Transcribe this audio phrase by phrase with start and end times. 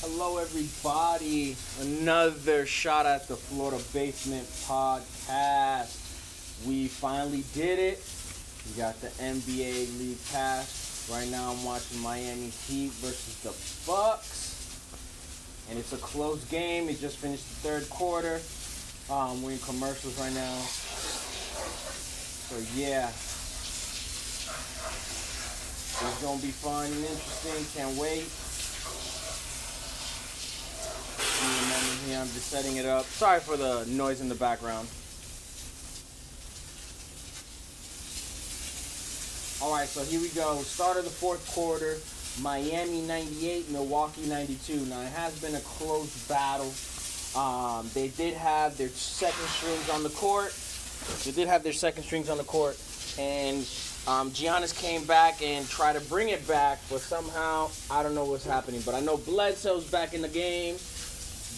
[0.00, 1.56] Hello, everybody.
[1.80, 5.90] Another shot at the Florida Basement Podcast.
[6.64, 7.98] We finally did it.
[8.64, 11.08] We got the NBA League Pass.
[11.10, 13.50] Right now, I'm watching Miami Heat versus the
[13.90, 14.78] Bucks,
[15.68, 16.88] and it's a close game.
[16.88, 18.40] It just finished the third quarter.
[19.10, 20.54] Um, we're in commercials right now.
[22.46, 23.08] So yeah,
[26.06, 27.64] it's gonna be fun and interesting.
[27.74, 28.30] Can't wait.
[31.18, 32.18] Give me a moment here.
[32.18, 33.04] I'm just setting it up.
[33.04, 34.88] Sorry for the noise in the background.
[39.60, 40.56] All right, so here we go.
[40.62, 41.96] Start of the fourth quarter.
[42.40, 44.86] Miami 98, Milwaukee 92.
[44.86, 46.72] Now it has been a close battle.
[47.36, 50.54] Um, they did have their second strings on the court.
[51.24, 52.78] They did have their second strings on the court,
[53.18, 53.58] and
[54.06, 58.24] um, Giannis came back and tried to bring it back, but somehow I don't know
[58.24, 58.80] what's happening.
[58.86, 60.76] But I know Bledsoe's back in the game.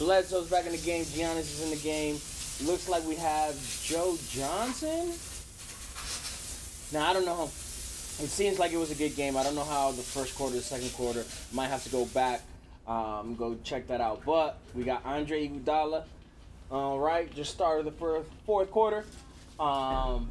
[0.00, 1.04] Bledsoe's back in the game.
[1.04, 2.18] Giannis is in the game.
[2.66, 5.12] Looks like we have Joe Johnson.
[6.90, 7.44] Now I don't know.
[7.44, 9.36] It seems like it was a good game.
[9.36, 11.22] I don't know how the first quarter, the second quarter.
[11.52, 12.40] Might have to go back,
[12.88, 14.22] um, go check that out.
[14.24, 16.04] But we got Andre Iguodala.
[16.70, 19.04] All right, just started the first, fourth quarter.
[19.58, 20.30] Um,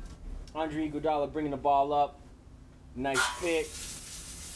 [0.55, 2.19] Andre Iguodala bringing the ball up.
[2.95, 3.67] Nice pick.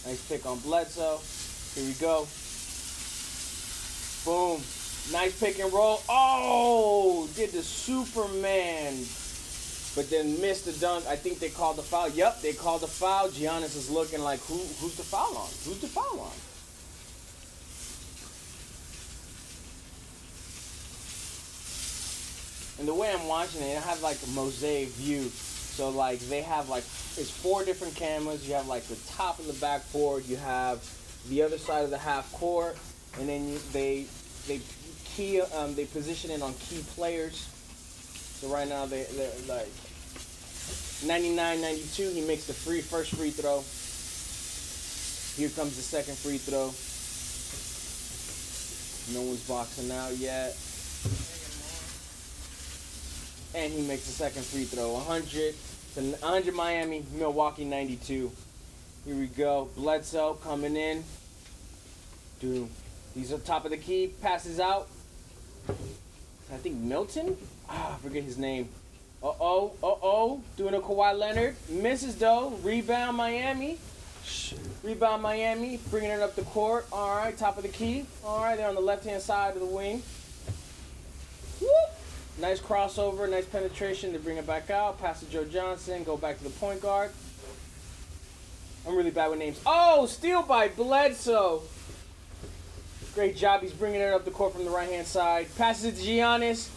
[0.07, 1.19] Nice pick on Bledsoe.
[1.75, 2.27] Here we go.
[4.25, 4.59] Boom.
[5.11, 6.01] Nice pick and roll.
[6.07, 8.93] Oh, did the Superman.
[9.95, 11.05] But then missed the dunk.
[11.07, 12.09] I think they called the foul.
[12.09, 13.27] Yep, they called the foul.
[13.29, 14.55] Giannis is looking like, who?
[14.55, 15.49] who's the foul on?
[15.65, 16.31] Who's the foul on?
[22.79, 25.29] And the way I'm watching it, I have like a mosaic view.
[25.29, 26.83] So like they have like
[27.17, 28.47] it's four different cameras.
[28.47, 30.25] You have like the top of the backboard.
[30.25, 30.83] You have
[31.29, 32.77] the other side of the half court,
[33.19, 34.05] and then you, they
[34.47, 34.59] they
[35.15, 37.47] key um, they position it on key players.
[38.39, 39.69] So right now they they're like
[41.05, 42.09] 99, 92.
[42.09, 43.63] He makes the free first free throw.
[45.35, 46.71] Here comes the second free throw.
[49.13, 50.55] No one's boxing out yet.
[53.55, 54.93] And he makes the second free throw.
[54.93, 55.55] 100
[55.95, 58.31] to 100 Miami, Milwaukee 92.
[59.05, 59.69] Here we go.
[59.75, 61.03] Bledsoe coming in.
[62.39, 62.69] Dude,
[63.13, 64.07] he's on top of the key.
[64.21, 64.87] Passes out.
[65.69, 67.37] I think Milton?
[67.69, 68.69] Ah, I forget his name.
[69.23, 70.41] Uh oh, uh oh.
[70.57, 71.55] Doing a Kawhi Leonard.
[71.69, 72.49] Misses though.
[72.61, 73.77] Rebound Miami.
[74.83, 75.79] Rebound Miami.
[75.89, 76.85] Bringing it up the court.
[76.91, 78.05] All right, top of the key.
[78.25, 80.03] All right, they're on the left hand side of the wing.
[81.61, 81.71] Whoop.
[82.39, 84.99] Nice crossover, nice penetration to bring it back out.
[84.99, 86.03] Pass to Joe Johnson.
[86.03, 87.11] Go back to the point guard.
[88.87, 89.61] I'm really bad with names.
[89.65, 91.61] Oh, steal by Bledsoe.
[93.15, 93.61] Great job.
[93.61, 95.47] He's bringing it up the court from the right hand side.
[95.55, 96.69] Passes it to Giannis.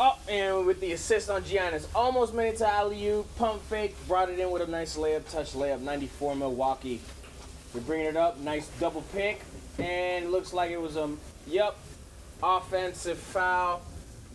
[0.00, 1.86] Oh, and with the assist on Giannis.
[1.94, 3.94] Almost made it to alley Pump fake.
[4.08, 5.30] Brought it in with a nice layup.
[5.30, 5.80] Touch layup.
[5.80, 7.00] 94 Milwaukee.
[7.72, 8.40] They're bringing it up.
[8.40, 9.40] Nice double pick.
[9.78, 11.10] And looks like it was a,
[11.46, 11.76] yep,
[12.42, 13.82] offensive foul.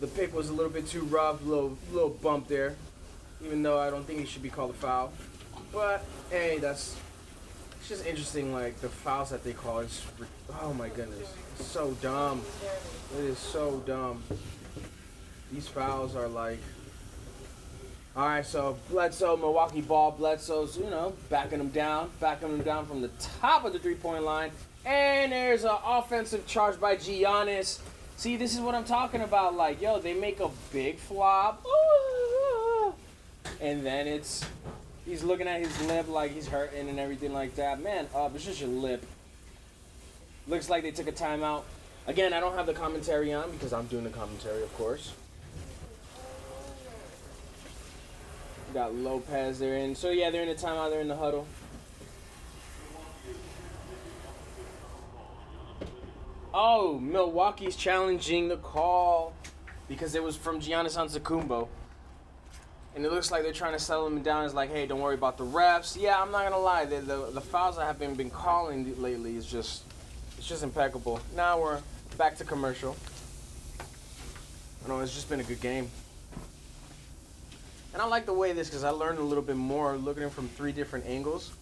[0.00, 1.44] The pick was a little bit too rough.
[1.44, 2.76] Little, little bump there.
[3.44, 5.12] Even though I don't think it should be called a foul.
[5.72, 6.96] But, hey, that's
[7.88, 9.78] it's just interesting, like the fouls that they call.
[9.78, 10.04] It's
[10.60, 12.42] oh my goodness, it's so dumb.
[13.16, 14.22] It is so dumb.
[15.50, 16.58] These fouls are like.
[18.14, 20.10] All right, so Bledsoe, Milwaukee ball.
[20.10, 23.08] Bledsoe's, you know, backing them down, backing them down from the
[23.40, 24.50] top of the three-point line,
[24.84, 27.78] and there's an offensive charge by Giannis.
[28.18, 29.54] See, this is what I'm talking about.
[29.54, 31.64] Like, yo, they make a big flop,
[33.62, 34.44] and then it's
[35.08, 37.82] He's looking at his lip like he's hurting and everything like that.
[37.82, 39.06] Man, up, it's just your lip.
[40.46, 41.62] Looks like they took a timeout.
[42.06, 45.14] Again, I don't have the commentary on because I'm doing the commentary, of course.
[48.74, 49.94] Got Lopez there in.
[49.94, 50.90] So yeah, they're in the timeout.
[50.90, 51.46] They're in the huddle.
[56.52, 59.32] Oh, Milwaukee's challenging the call
[59.88, 61.68] because it was from Giannis Antetokounmpo.
[62.98, 64.44] And it looks like they're trying to settle him down.
[64.44, 65.96] It's like, hey, don't worry about the refs.
[65.96, 66.84] Yeah, I'm not gonna lie.
[66.84, 69.84] The, the, the fouls I have been been calling lately is just
[70.36, 71.20] it's just impeccable.
[71.36, 71.80] Now we're
[72.16, 72.96] back to commercial.
[74.84, 75.88] I know it's just been a good game.
[77.92, 80.48] And I like the way this because I learned a little bit more looking from
[80.48, 81.52] three different angles.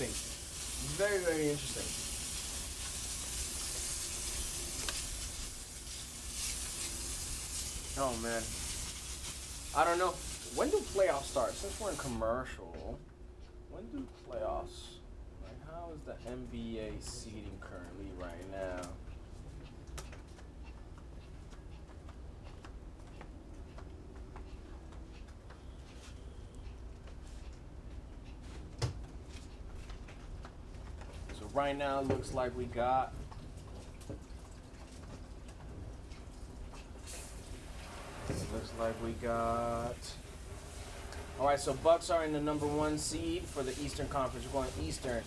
[0.00, 0.96] interesting.
[0.96, 1.84] Very, very interesting.
[7.96, 8.42] Oh man.
[9.76, 10.14] I don't know.
[10.56, 11.54] When do playoffs start?
[11.54, 12.98] Since we're in commercial,
[13.70, 14.98] when do playoffs?
[15.42, 18.80] Like, how is the NBA seeding currently right now?
[31.54, 33.12] Right now it looks like we got
[38.52, 39.96] looks like we got
[41.38, 44.46] all right, so Bucks are in the number one seed for the Eastern Conference.
[44.46, 45.20] We're going Eastern.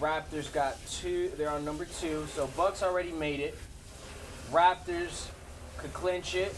[0.00, 1.32] Raptors got two.
[1.36, 2.26] They're on number two.
[2.34, 3.58] So Bucks already made it.
[4.52, 5.26] Raptors
[5.76, 6.54] could clinch it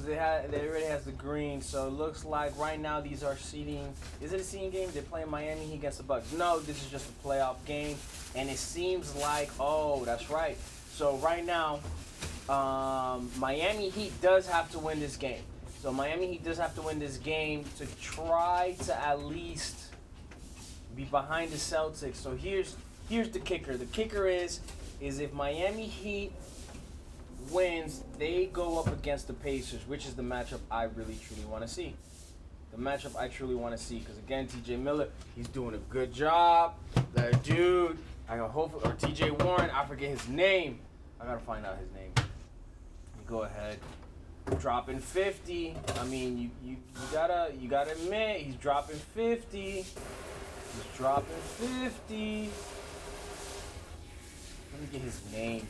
[0.00, 1.60] because they had they already has the green.
[1.60, 3.92] So it looks like right now these are seeding.
[4.20, 4.88] Is it a seeding game?
[4.92, 6.32] They're playing Miami against the Bucks.
[6.32, 7.96] No, this is just a playoff game,
[8.34, 10.56] and it seems like oh, that's right.
[10.92, 11.80] So right now,
[12.48, 15.42] um, Miami Heat does have to win this game.
[15.82, 19.76] So Miami Heat does have to win this game to try to at least
[20.94, 22.16] be behind the Celtics.
[22.16, 22.76] So here's
[23.08, 23.76] here's the kicker.
[23.76, 24.60] The kicker is
[25.00, 26.32] is if Miami Heat
[27.50, 31.62] wins, they go up against the Pacers, which is the matchup I really truly want
[31.62, 31.94] to see.
[32.72, 34.76] The matchup I truly want to see because again, T.J.
[34.76, 36.74] Miller, he's doing a good job.
[37.14, 37.98] That dude,
[38.28, 39.32] I hope or T.J.
[39.32, 40.78] Warren, I forget his name.
[41.20, 42.12] I gotta find out his name.
[43.26, 43.78] Go ahead
[44.58, 45.76] dropping 50.
[45.98, 49.60] I mean, you, you, you gotta you gotta admit he's dropping 50.
[49.60, 49.86] He's
[50.96, 52.50] dropping 50.
[54.72, 55.66] Let me get his name.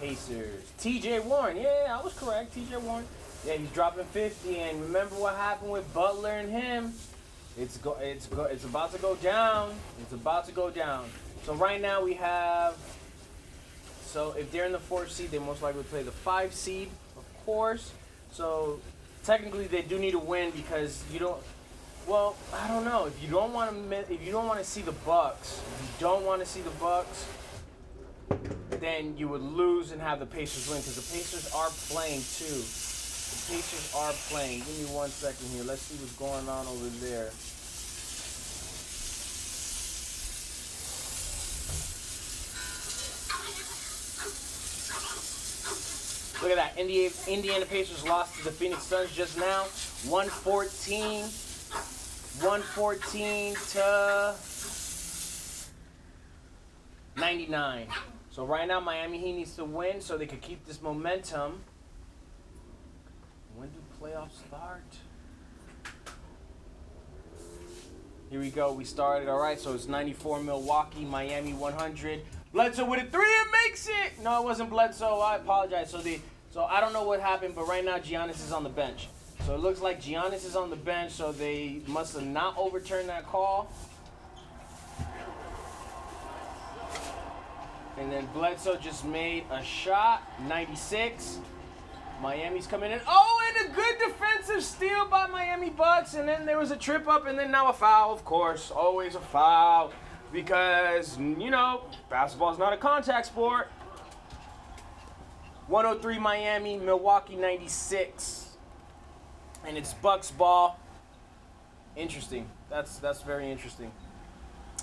[0.00, 0.62] Pacers.
[0.78, 1.56] TJ Warren.
[1.56, 2.56] Yeah, I was correct.
[2.56, 3.04] TJ Warren.
[3.46, 4.58] Yeah, he's dropping 50.
[4.58, 6.92] And remember what happened with Butler and him?
[7.58, 9.74] It's go it's go it's about to go down.
[10.00, 11.06] It's about to go down.
[11.44, 12.76] So right now we have
[14.04, 17.24] so if they're in the fourth seed, they most likely play the five seed of
[17.44, 17.92] course.
[18.32, 18.80] So
[19.24, 21.42] technically, they do need to win because you don't.
[22.06, 23.06] Well, I don't know.
[23.06, 26.24] If you don't want to, if you don't want to see the Bucks, you don't
[26.24, 27.26] want to see the Bucks,
[28.84, 32.44] then you would lose and have the Pacers win because the Pacers are playing too.
[32.44, 34.58] The Pacers are playing.
[34.60, 35.64] Give me one second here.
[35.64, 37.30] Let's see what's going on over there.
[46.42, 46.78] Look at that.
[46.78, 49.64] Indiana, Indiana Pacers lost to the Phoenix Suns just now.
[50.10, 51.24] 114.
[52.42, 54.34] 114 to
[57.16, 57.86] 99.
[58.34, 61.60] So right now Miami Heat needs to win so they could keep this momentum.
[63.54, 64.82] When do playoffs start?
[68.30, 68.72] Here we go.
[68.72, 69.28] We started.
[69.28, 69.60] All right.
[69.60, 72.22] So it's 94 Milwaukee, Miami 100.
[72.52, 74.20] Bledsoe with a three and makes it.
[74.20, 75.20] No, it wasn't Bledsoe.
[75.20, 75.90] I apologize.
[75.90, 76.18] So the
[76.50, 79.06] so I don't know what happened, but right now Giannis is on the bench.
[79.46, 83.08] So it looks like Giannis is on the bench, so they must have not overturned
[83.10, 83.70] that call.
[87.98, 91.38] And then Bledsoe just made a shot, 96.
[92.20, 93.00] Miami's coming in.
[93.06, 96.14] Oh, and a good defensive steal by Miami Bucks.
[96.14, 98.70] And then there was a trip up, and then now a foul, of course.
[98.70, 99.92] Always a foul.
[100.32, 103.68] Because, you know, basketball is not a contact sport.
[105.68, 108.56] 103 Miami, Milwaukee 96.
[109.66, 110.78] And it's Bucks ball.
[111.96, 112.46] Interesting.
[112.68, 113.92] That's that's very interesting.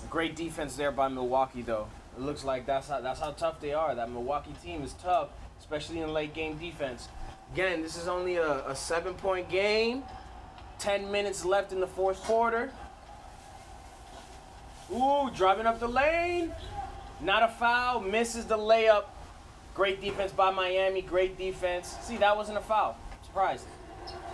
[0.08, 1.88] Great defense there by Milwaukee though.
[2.16, 3.94] It looks like that's how that's how tough they are.
[3.94, 5.28] That Milwaukee team is tough,
[5.58, 7.08] especially in late game defense.
[7.52, 10.02] Again, this is only a, a seven point game.
[10.78, 12.70] Ten minutes left in the fourth quarter.
[14.92, 16.52] Ooh, driving up the lane.
[17.20, 18.00] Not a foul.
[18.00, 19.04] Misses the layup.
[19.74, 21.00] Great defense by Miami.
[21.00, 21.96] Great defense.
[22.02, 22.96] See, that wasn't a foul.
[23.24, 23.66] Surprised.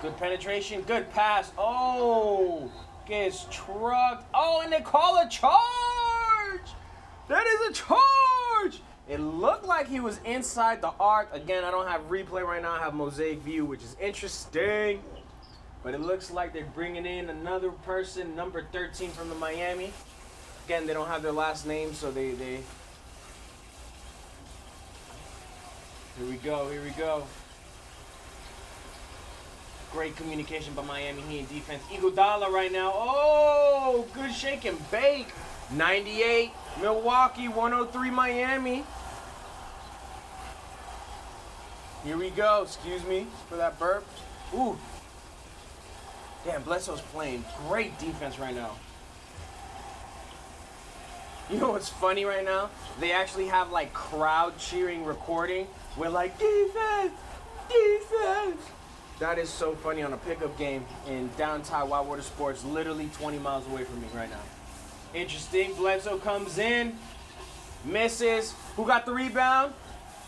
[0.03, 0.83] Good penetration.
[0.83, 1.53] Good pass.
[1.59, 2.71] Oh,
[3.07, 4.27] gets trucked.
[4.35, 5.98] Oh, and they call a charge.
[7.29, 8.81] That is a charge.
[9.09, 11.33] It looked like he was inside the arc.
[11.35, 12.73] Again, I don't have replay right now.
[12.73, 15.03] I have mosaic view, which is interesting.
[15.83, 19.93] But it looks like they're bringing in another person, number 13 from the Miami.
[20.67, 22.61] Again, they don't have their last name, so they, they
[26.19, 27.23] Here we go, here we go.
[29.93, 31.81] Great communication by Miami Heat defense.
[31.93, 32.91] Iguodala right now.
[32.93, 35.29] Oh, good shake and bake.
[35.71, 38.85] 98 Milwaukee, 103 Miami.
[42.05, 42.63] Here we go.
[42.63, 44.07] Excuse me for that burp.
[44.55, 44.79] Ooh.
[46.45, 48.71] Damn, Bledsoe's playing great defense right now.
[51.51, 52.71] You know what's funny right now?
[53.01, 55.67] They actually have like crowd cheering recording
[55.99, 57.13] we're like, defense,
[57.69, 58.63] defense.
[59.19, 63.67] That is so funny on a pickup game in downtown Wildwater Sports, literally 20 miles
[63.67, 64.39] away from me right now.
[65.15, 65.75] Interesting.
[65.75, 66.97] Bledsoe comes in,
[67.85, 68.55] misses.
[68.77, 69.73] Who got the rebound?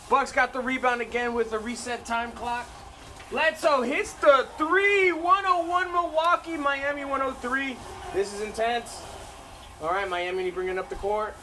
[0.09, 2.69] Bucks got the rebound again with a reset time clock.
[3.31, 5.13] Bledsoe hits the three.
[5.13, 7.77] 101 Milwaukee, Miami 103.
[8.13, 9.03] This is intense.
[9.81, 11.37] All right, Miami you bringing up the court.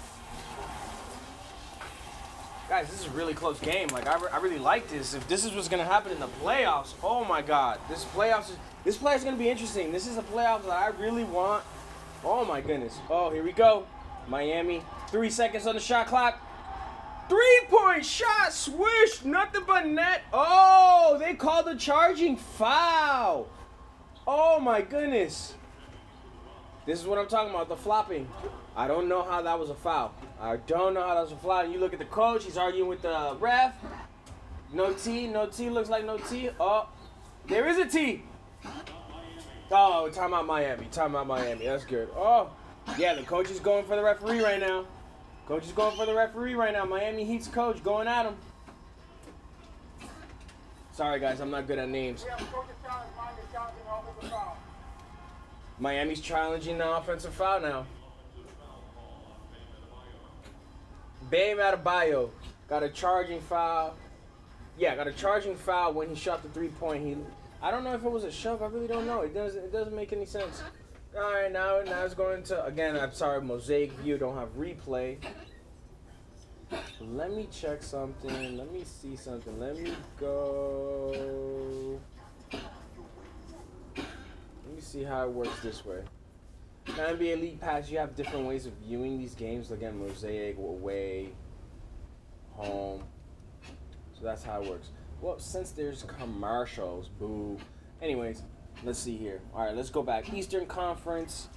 [2.68, 3.88] Guys, this is a really close game.
[3.88, 5.14] Like I, re- I really like this.
[5.14, 8.58] If this is what's gonna happen in the playoffs, oh my God, this playoffs is
[8.84, 9.94] this play is gonna be interesting.
[9.94, 11.64] This is a playoff that I really want.
[12.30, 13.00] Oh my goodness.
[13.10, 13.88] Oh, here we go.
[14.28, 14.84] Miami.
[15.08, 16.38] Three seconds on the shot clock.
[17.30, 20.24] Three point shot, swish, nothing but net.
[20.34, 23.48] Oh, they called the charging foul.
[24.28, 25.54] Oh my goodness.
[26.86, 28.28] This is what I'm talking about, the flopping.
[28.76, 30.14] I don't know how that was a foul.
[30.38, 31.66] I don't know how that was a foul.
[31.66, 33.74] You look at the coach, he's arguing with the ref.
[34.74, 36.50] No T, no T, looks like no T.
[36.60, 36.90] Oh,
[37.48, 38.24] there is a T.
[39.70, 41.66] Oh, time out Miami, time out Miami.
[41.66, 42.10] That's good.
[42.16, 42.50] Oh,
[42.98, 44.86] yeah, the coach is going for the referee right now.
[45.48, 46.86] Coach is going for the referee right now.
[46.86, 48.36] Miami Heat's coach going at him.
[50.94, 52.26] Sorry, guys, I'm not good at names.
[55.80, 57.86] Miami's challenging the offensive foul now.
[61.30, 62.30] Bam Adebayo
[62.68, 63.96] got a charging foul.
[64.78, 67.06] Yeah, got a charging foul when he shot the three point.
[67.06, 67.18] He,
[67.62, 68.62] I don't know if it was a shove.
[68.62, 69.22] I really don't know.
[69.22, 69.64] It doesn't.
[69.64, 70.62] It doesn't make any sense.
[71.16, 72.96] All right, now now it's going to again.
[72.98, 75.18] I'm sorry, mosaic view don't have replay.
[77.00, 78.58] Let me check something.
[78.58, 79.60] Let me see something.
[79.60, 82.00] Let me go.
[83.96, 86.02] Let me see how it works this way.
[86.90, 89.72] Now, NBA League Pass, you have different ways of viewing these games.
[89.72, 91.30] Again, Mosaic, away,
[92.52, 93.04] home.
[94.14, 94.90] So that's how it works.
[95.22, 97.58] Well, since there's commercials, boo.
[98.02, 98.44] Anyways,
[98.84, 99.42] let's see here.
[99.54, 100.32] All right, let's go back.
[100.32, 101.48] Eastern Conference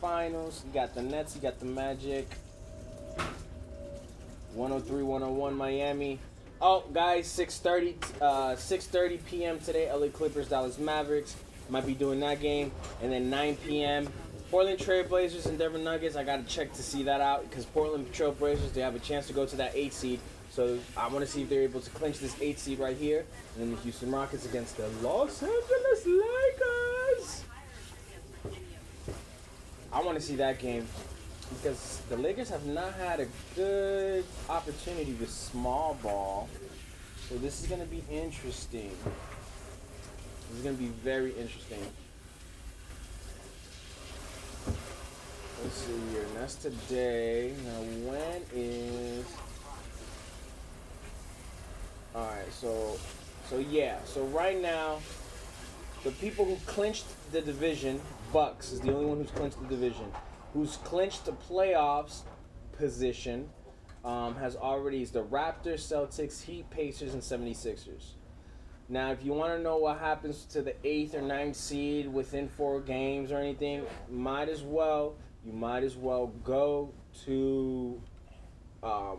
[0.00, 0.64] Finals.
[0.66, 2.26] You got the Nets, you got the Magic.
[4.54, 6.18] 103 101 Miami.
[6.62, 9.60] Oh, guys, 6:30 uh 6:30 p.m.
[9.60, 11.36] today LA Clippers Dallas Mavericks.
[11.68, 14.08] Might be doing that game and then 9 p.m.
[14.50, 16.16] Portland Trailblazers and Denver Nuggets.
[16.16, 19.28] I got to check to see that out because Portland Trailblazers they have a chance
[19.28, 20.20] to go to that 8 seed.
[20.50, 23.24] So I want to see if they're able to clinch this 8 seed right here.
[23.54, 27.44] And then the Houston Rockets against the Los Angeles Lakers.
[29.92, 30.86] I want to see that game
[31.56, 36.48] because the Lakers have not had a good opportunity with small ball.
[37.28, 38.90] So this is to be interesting.
[40.50, 41.78] This is to be very interesting.
[45.62, 46.22] Let's see here.
[46.22, 47.54] And that's today.
[47.64, 49.26] Now, when is.
[52.14, 52.98] Alright, so.
[53.48, 53.98] So, yeah.
[54.04, 55.00] So, right now,
[56.04, 58.00] the people who clinched the division,
[58.32, 60.06] Bucks is the only one who's clinched the division
[60.52, 62.22] who's clinched the playoffs
[62.76, 63.48] position,
[64.04, 68.14] um, has already is the Raptors, Celtics, Heat, Pacers, and 76ers.
[68.88, 72.48] Now, if you want to know what happens to the eighth or ninth seed within
[72.48, 75.14] four games or anything, might as well
[75.44, 76.92] you might as well go
[77.24, 78.00] to
[78.82, 79.18] um,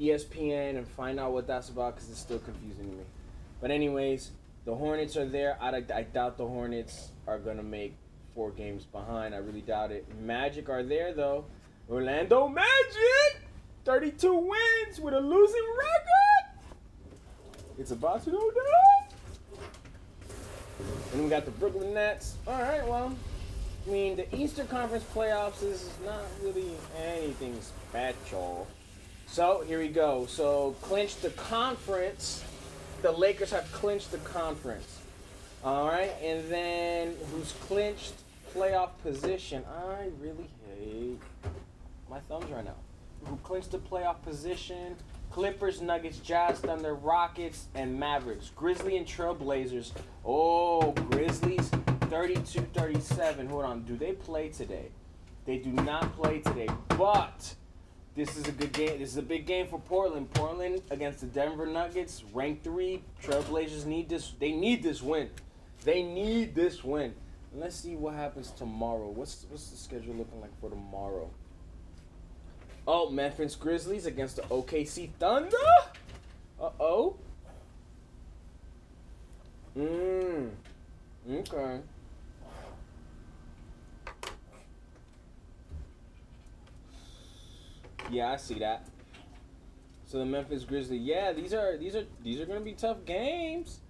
[0.00, 3.04] ESPN and find out what that's about because it's still confusing to me.
[3.60, 4.30] But anyways,
[4.64, 5.56] the Hornets are there.
[5.60, 7.94] I, I doubt the Hornets are gonna make
[8.34, 9.34] four games behind.
[9.34, 10.06] I really doubt it.
[10.20, 11.44] Magic are there though.
[11.90, 13.40] Orlando Magic,
[13.84, 16.60] 32 wins with a losing record.
[17.78, 19.08] It's about to go down.
[21.12, 22.34] And we got the Brooklyn Nets.
[22.46, 23.16] All right, well,
[23.88, 28.66] I mean the Eastern Conference playoffs is not really anything special.
[29.26, 30.26] So here we go.
[30.26, 32.44] So clinched the conference.
[33.00, 34.98] The Lakers have clinched the conference.
[35.64, 38.12] All right, and then who's clinched
[38.54, 39.64] playoff position.
[39.66, 41.20] I really hate
[42.10, 42.74] my thumbs right now.
[43.24, 44.96] Who clinched the playoff position?
[45.30, 48.50] Clippers, Nuggets, Jazz, Thunder, Rockets, and Mavericks.
[48.54, 49.92] Grizzly and Trailblazers.
[50.24, 51.70] Oh, Grizzlies
[52.10, 53.48] 32 37.
[53.48, 53.82] Hold on.
[53.82, 54.90] Do they play today?
[55.44, 57.54] They do not play today, but
[58.14, 58.98] this is a good game.
[58.98, 60.30] This is a big game for Portland.
[60.34, 63.02] Portland against the Denver Nuggets, ranked three.
[63.22, 64.32] Trailblazers need this.
[64.38, 65.30] They need this win.
[65.84, 67.14] They need this win.
[67.54, 69.08] Let's see what happens tomorrow.
[69.08, 71.30] What's what's the schedule looking like for tomorrow?
[72.86, 75.56] Oh, Memphis Grizzlies against the OKC Thunder.
[76.60, 77.16] Uh oh.
[79.76, 80.50] Mmm.
[81.30, 81.80] Okay.
[88.10, 88.88] Yeah, I see that.
[90.04, 93.80] So the Memphis Grizzlies, yeah, these are these are these are gonna be tough games.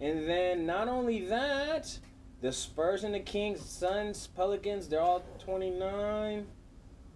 [0.00, 1.98] And then not only that,
[2.40, 6.46] the Spurs and the Kings, Suns, Pelicans, they're all 29.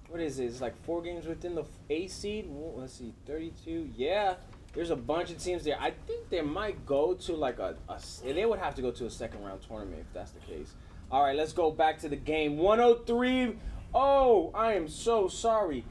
[0.08, 0.44] What is it?
[0.44, 2.48] It's like four games within the A seed.
[2.50, 3.90] Let's see, 32.
[3.96, 4.34] Yeah,
[4.74, 5.76] there's a bunch of teams there.
[5.80, 9.06] I think they might go to like a, a they would have to go to
[9.06, 10.74] a second round tournament if that's the case.
[11.10, 12.58] All right, let's go back to the game.
[12.58, 13.56] 103.
[13.94, 15.84] Oh, I am so sorry.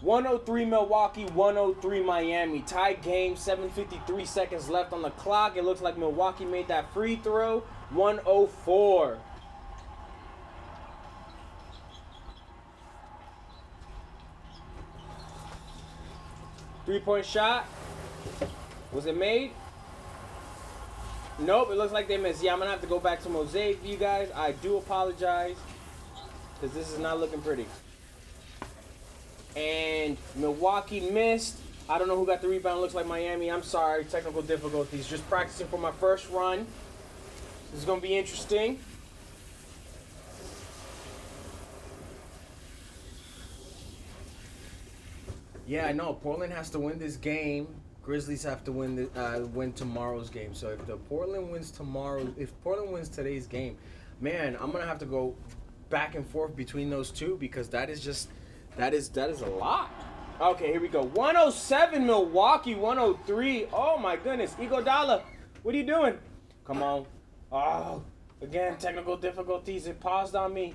[0.00, 2.60] 103 Milwaukee, 103 Miami.
[2.60, 5.56] Tie game, 7.53 seconds left on the clock.
[5.56, 7.64] It looks like Milwaukee made that free throw.
[7.90, 9.18] 104.
[16.84, 17.66] Three point shot.
[18.92, 19.50] Was it made?
[21.40, 22.42] Nope, it looks like they missed.
[22.42, 24.30] Yeah, I'm gonna have to go back to Mosaic you guys.
[24.34, 25.56] I do apologize.
[26.54, 27.66] Because this is not looking pretty.
[29.56, 31.58] And Milwaukee missed.
[31.88, 32.80] I don't know who got the rebound.
[32.80, 33.50] Looks like Miami.
[33.50, 34.04] I'm sorry.
[34.04, 35.08] Technical difficulties.
[35.08, 36.66] Just practicing for my first run.
[37.70, 38.78] This is going to be interesting.
[45.66, 46.14] Yeah, I know.
[46.14, 47.68] Portland has to win this game.
[48.02, 50.54] Grizzlies have to win the, uh, win tomorrow's game.
[50.54, 53.76] So if the Portland wins tomorrow, if Portland wins today's game,
[54.18, 55.34] man, I'm gonna have to go
[55.90, 58.30] back and forth between those two because that is just
[58.78, 59.90] that is that is a lot.
[60.40, 61.02] Okay, here we go.
[61.02, 63.66] 107 Milwaukee, 103.
[63.72, 65.22] Oh my goodness, Iguodala,
[65.64, 66.16] what are you doing?
[66.64, 67.04] Come on.
[67.50, 68.02] Oh,
[68.40, 69.86] again technical difficulties.
[69.86, 70.74] It paused on me.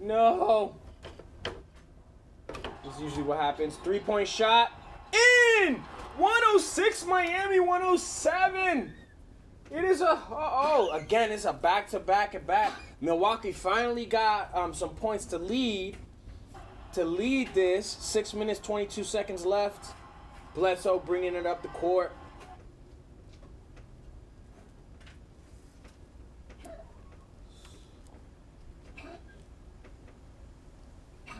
[0.00, 0.74] No.
[2.84, 3.76] This is usually what happens.
[3.76, 4.72] Three point shot.
[5.12, 5.76] In!
[6.16, 8.92] 106 Miami, 107.
[9.70, 11.30] It is a oh again.
[11.30, 12.72] It's a back to back and back.
[13.00, 15.96] Milwaukee finally got um, some points to lead.
[16.94, 19.94] To lead this, six minutes twenty two seconds left.
[20.54, 22.12] Bledsoe bringing it up the court.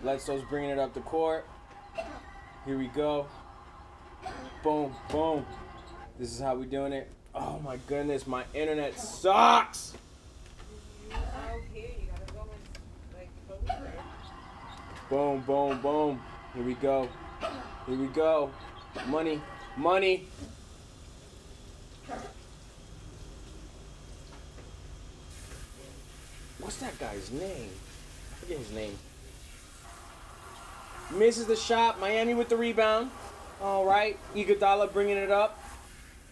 [0.02, 1.46] Bledsoe's bringing it up the court.
[2.64, 3.26] Here we go.
[4.62, 5.44] Boom, boom.
[6.18, 7.10] This is how we doing it.
[7.34, 9.94] Oh my goodness, my internet sucks.
[15.10, 16.22] Boom, boom, boom.
[16.54, 17.08] Here we go.
[17.88, 18.52] Here we go.
[19.08, 19.40] Money,
[19.76, 20.28] money.
[26.60, 27.70] What's that guy's name?
[28.30, 28.96] I forget his name.
[31.10, 31.98] Misses the shot.
[31.98, 33.10] Miami with the rebound.
[33.60, 34.16] All right.
[34.36, 35.60] Iguodala bringing it up.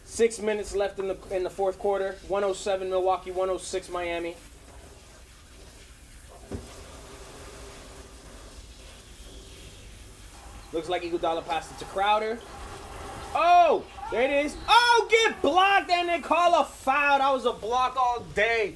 [0.05, 2.15] Six minutes left in the in the fourth quarter.
[2.29, 4.37] 107 Milwaukee, 106 Miami.
[10.73, 12.39] Looks like Iguodala passed it to Crowder.
[13.35, 14.57] Oh, there it is.
[14.69, 17.19] Oh, get blocked and they call a foul.
[17.19, 18.75] That was a block all day.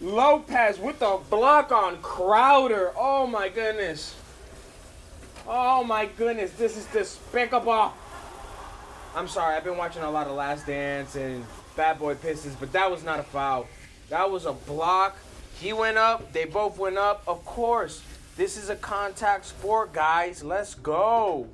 [0.00, 2.92] Lopez with the block on Crowder.
[2.96, 4.16] Oh my goodness.
[5.46, 7.92] Oh my goodness, this is despicable.
[9.14, 11.44] I'm sorry, I've been watching a lot of Last Dance and
[11.76, 13.66] Bad Boy Pistons, but that was not a foul.
[14.08, 15.16] That was a block.
[15.58, 17.22] He went up, they both went up.
[17.26, 18.02] Of course,
[18.36, 20.42] this is a contact sport, guys.
[20.42, 21.48] Let's go.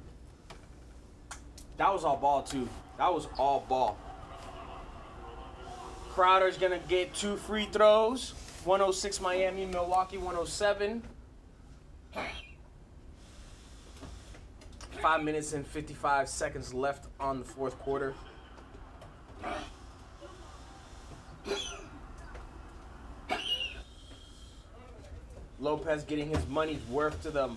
[1.77, 2.69] That was all ball, too.
[2.99, 3.97] That was all ball.
[6.11, 8.35] Crowder's gonna get two free throws.
[8.65, 11.03] 106 Miami, Milwaukee 107.
[15.01, 18.15] Five minutes and 55 seconds left on the fourth quarter.
[25.61, 27.51] Lopez getting his money's worth to the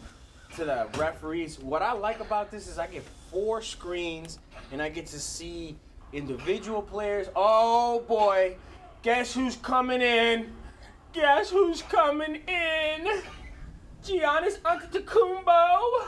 [0.56, 1.60] to the referees.
[1.60, 4.40] What I like about this is I get four screens
[4.72, 5.78] and I get to see
[6.12, 7.28] individual players.
[7.36, 8.56] Oh boy,
[9.02, 10.52] guess who's coming in?
[11.14, 13.22] Guess who's coming in?
[14.04, 16.08] Giannis Antetokounmpo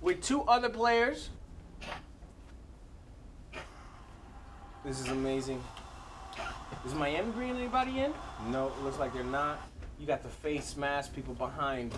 [0.00, 1.30] with two other players.
[4.84, 5.62] This is amazing.
[6.84, 8.12] Is Miami bringing anybody in?
[8.50, 9.60] No, it looks like they're not.
[9.98, 11.92] You got the face mask, people behind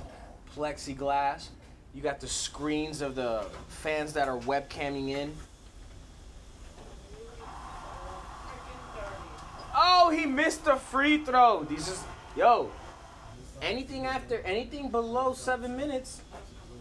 [0.55, 1.49] plexiglass.
[1.95, 5.35] You got the screens of the fans that are webcamming in.
[9.75, 11.65] Oh, he missed the free throw.
[11.65, 12.05] These is
[12.37, 12.71] yo.
[13.63, 16.21] Anything after anything below seven minutes,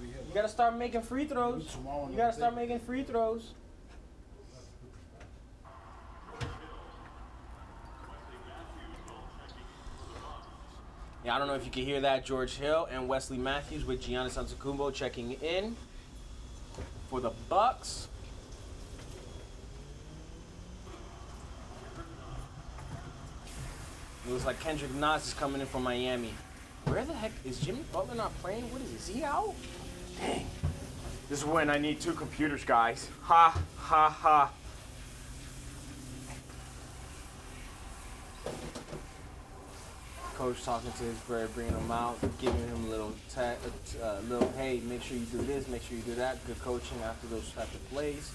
[0.01, 1.77] you gotta start making free throws.
[2.09, 3.53] You gotta start making free throws.
[11.27, 12.23] I don't know if you can hear that.
[12.23, 15.75] George Hill and Wesley Matthews with Giannis Antetokounmpo checking in.
[17.09, 18.07] for the Bucks.
[24.25, 26.33] It looks like Kendrick Knox is coming in from Miami.
[26.85, 28.71] Where the heck is Jimmy Butler not playing?
[28.71, 28.81] What?
[28.81, 29.53] Is he out?
[30.19, 30.47] Dang.
[31.29, 33.09] This is when I need two computers, guys.
[33.23, 34.51] Ha ha ha.
[40.38, 43.56] Coach talking to his player, bringing him out, giving him a little, uh,
[44.28, 46.45] little, hey, make sure you do this, make sure you do that.
[46.45, 48.32] Good coaching after those type of plays,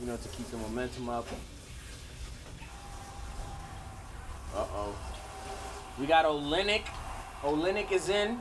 [0.00, 1.28] you know, to keep the momentum up.
[4.54, 4.96] Uh oh.
[5.98, 6.86] We got Olynyk.
[7.42, 8.40] Olynyk is in.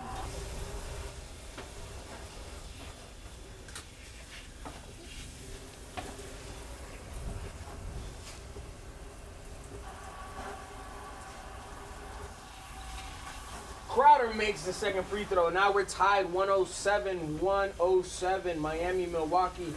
[13.93, 15.49] Crowder makes the second free throw.
[15.49, 18.59] Now we're tied 107 107.
[18.59, 19.71] Miami, Milwaukee.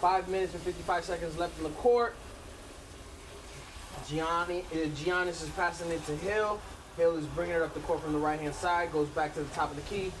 [0.00, 2.14] Five minutes and 55 seconds left in the court.
[4.08, 6.58] Gianni, uh, Giannis is passing it to Hill.
[6.96, 8.90] Hill is bringing it up the court from the right hand side.
[8.90, 10.12] Goes back to the top of the key.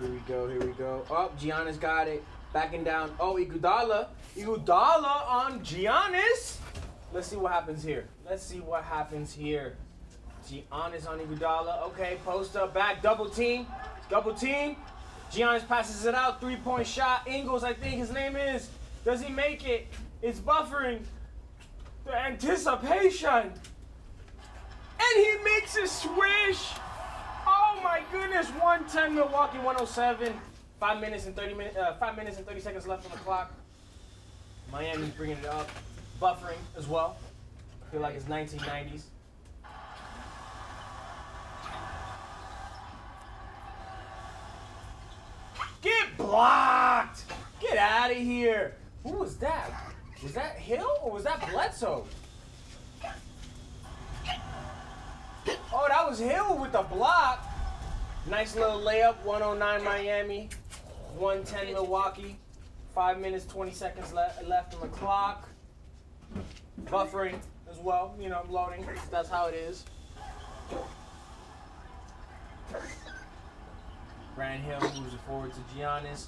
[0.00, 0.48] Here we go.
[0.48, 1.04] Here we go.
[1.10, 2.24] Oh, Giannis got it.
[2.52, 3.14] Backing down.
[3.20, 4.08] Oh, Iguodala.
[4.36, 6.56] Iguodala on Giannis.
[7.12, 8.08] Let's see what happens here.
[8.28, 9.76] Let's see what happens here.
[10.48, 11.82] Giannis on Iguodala.
[11.88, 13.66] Okay, post up, back, double team.
[14.08, 14.76] Double team.
[15.30, 16.40] Giannis passes it out.
[16.40, 17.26] Three point shot.
[17.28, 18.68] Ingles, I think his name is.
[19.04, 19.86] Does he make it?
[20.22, 21.02] It's buffering.
[22.04, 23.52] The anticipation.
[25.02, 26.72] And he makes a swish.
[27.46, 28.48] Oh my goodness.
[28.48, 30.32] 110 Milwaukee 107.
[30.80, 31.76] Five minutes and 30 minutes.
[31.76, 33.52] Uh, five minutes and 30 seconds left on the clock.
[34.72, 35.68] Miami's bringing it up.
[36.20, 37.18] Buffering as well.
[37.86, 39.02] I feel like it's 1990s.
[45.82, 47.24] Get blocked!
[47.60, 48.74] Get out of here!
[49.02, 49.70] Who was that?
[50.22, 52.06] Was that Hill or was that Bledsoe?
[55.72, 57.46] Oh, that was Hill with the block.
[58.28, 60.50] Nice little layup, 109 Miami,
[61.16, 62.36] 110 Milwaukee.
[62.94, 65.48] Five minutes, 20 seconds le- left on the clock.
[66.86, 67.36] Buffering
[67.70, 68.84] as well, you know, I'm loading.
[69.10, 69.84] That's how it is.
[74.34, 76.26] Brandon Hill moves it forward to Giannis.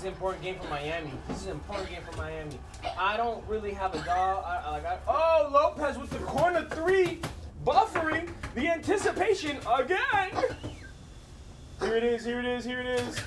[0.00, 1.12] Is an important game for Miami.
[1.28, 2.58] This is an important game for Miami.
[2.98, 4.44] I don't really have a dog.
[4.46, 7.20] I, I- I, oh, Lopez with the corner three,
[7.66, 10.30] buffering the anticipation again.
[11.80, 12.24] Here it is.
[12.24, 12.64] Here it is.
[12.64, 13.18] Here it is.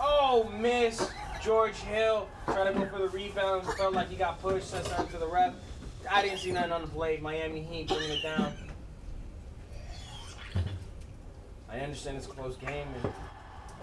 [0.00, 1.10] Oh, miss.
[1.42, 3.66] George Hill trying to go for the rebound.
[3.78, 4.68] Felt like he got pushed.
[4.70, 5.54] Said something to the ref.
[6.10, 7.18] I didn't see nothing on the play.
[7.18, 8.52] Miami Heat bringing it down.
[11.70, 12.86] I understand it's a close game.
[13.02, 13.12] And...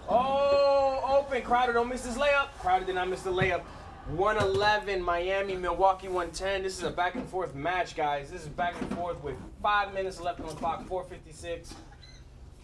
[0.10, 1.41] Oh, open.
[1.41, 2.48] Crowder don't miss this layup.
[2.60, 3.62] Crowder did not miss the layup.
[4.08, 6.62] 111 Miami, Milwaukee 110.
[6.63, 8.30] This is a back and forth match, guys.
[8.30, 10.88] This is back and forth with five minutes left on the clock.
[10.88, 11.74] 4:56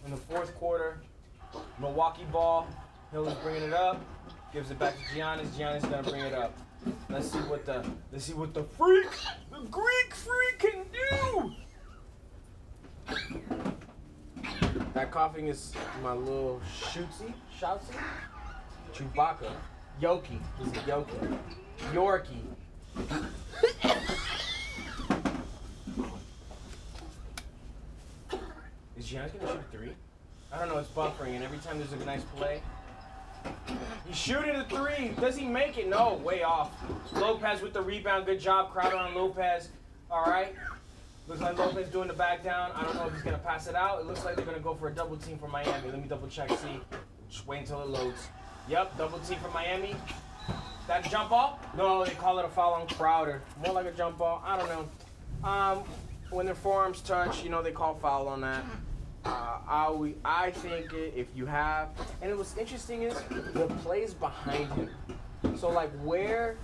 [0.04, 1.00] in the fourth quarter.
[1.80, 2.68] Milwaukee ball.
[3.10, 4.00] Hill is bringing it up.
[4.52, 5.46] Gives it back to Giannis.
[5.48, 6.56] Giannis is gonna bring it up.
[7.08, 9.10] Let's see what the let's see what the freak,
[9.50, 11.52] the Greek freak can do.
[14.94, 17.94] That coughing is my little shootsy, shoutsy,
[18.94, 19.50] Chewbacca,
[20.00, 20.38] Yoki.
[20.58, 21.38] This is Yoki,
[21.92, 22.42] Yorkie.
[28.98, 29.92] Is Giannis gonna shoot a three?
[30.52, 30.78] I don't know.
[30.78, 32.60] It's buffering, and every time there's a nice play,
[34.06, 35.08] He's shooting the three.
[35.20, 35.88] Does he make it?
[35.88, 36.70] No, way off.
[37.14, 38.26] Lopez with the rebound.
[38.26, 38.72] Good job.
[38.72, 39.70] Crowder on Lopez.
[40.10, 40.54] All right.
[41.40, 42.70] Like Lopez doing the back down.
[42.74, 44.00] I don't know if he's to pass it out.
[44.00, 45.88] It looks like they're to go for a double team for Miami.
[45.90, 46.80] Let me double check, see.
[47.30, 48.28] Just wait until it loads.
[48.68, 49.96] Yep, double team for Miami.
[50.88, 51.58] That jump ball?
[51.76, 53.40] No, they call it a foul on Crowder.
[53.64, 54.42] More like a jump ball.
[54.44, 55.48] I don't know.
[55.48, 55.84] Um,
[56.30, 58.64] when their forearms touch, you know, they call foul on that.
[59.24, 61.88] Uh, I, I think i- if you have,
[62.20, 63.14] and what's interesting is
[63.54, 64.90] the plays behind him.
[65.56, 66.56] So like where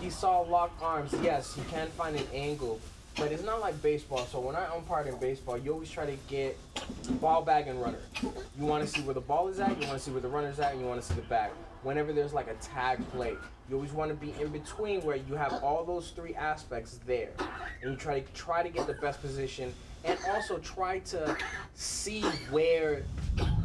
[0.00, 2.80] he saw locked arms, yes, he can find an angle,
[3.16, 4.24] but it's not like baseball.
[4.26, 6.58] So when I umpire in baseball, you always try to get
[7.20, 7.98] ball bag and runner.
[8.22, 10.28] You want to see where the ball is at, you want to see where the
[10.28, 11.50] runner's at, and you want to see the bag.
[11.82, 13.34] Whenever there's like a tag play,
[13.68, 17.30] you always want to be in between where you have all those three aspects there,
[17.82, 19.72] and you try to try to get the best position,
[20.04, 21.36] and also try to
[21.74, 23.02] see where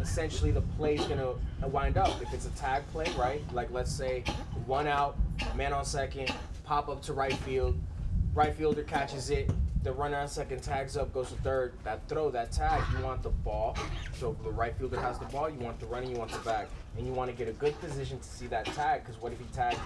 [0.01, 1.33] essentially the play is gonna
[1.67, 2.21] wind up.
[2.21, 3.41] If it's a tag play, right?
[3.53, 4.23] Like let's say
[4.65, 5.17] one out,
[5.55, 7.77] man on second, pop up to right field,
[8.35, 9.49] right fielder catches it,
[9.83, 11.73] the runner on second tags up, goes to third.
[11.83, 13.77] That throw, that tag, you want the ball.
[14.13, 16.67] So the right fielder has the ball, you want the runner, you want the bag,
[16.97, 19.03] and you want to get a good position to see that tag.
[19.03, 19.77] Because what if he tags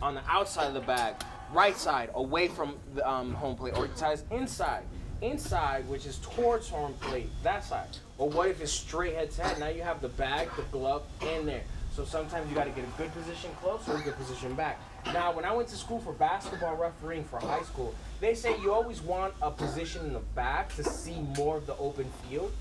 [0.00, 1.14] on the outside of the bag,
[1.52, 4.84] right side, away from the um, home plate, or he tags inside?
[5.20, 7.88] inside, which is towards home plate, that side.
[8.18, 9.58] Or what if it's straight head to head?
[9.58, 11.64] Now you have the bag, the glove, in there.
[11.92, 14.78] So sometimes you got to get a good position close or a good position back.
[15.12, 18.72] Now, when I went to school for basketball refereeing for high school, they say you
[18.72, 22.52] always want a position in the back to see more of the open field.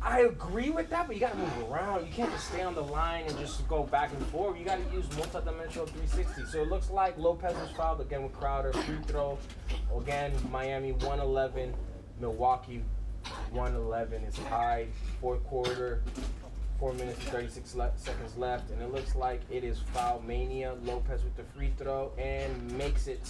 [0.00, 2.06] I agree with that, but you gotta move around.
[2.06, 4.56] You can't just stay on the line and just go back and forth.
[4.56, 6.44] You gotta use multi-dimensional 360.
[6.44, 8.72] So it looks like Lopez was fouled again with Crowder.
[8.72, 9.36] Free throw.
[9.98, 11.74] Again, Miami 111,
[12.20, 12.84] Milwaukee
[13.50, 14.88] 111 is tied.
[15.20, 16.02] Fourth quarter,
[16.78, 20.74] four minutes and 36 le- seconds left, and it looks like it is foul mania.
[20.84, 23.20] Lopez with the free throw and makes it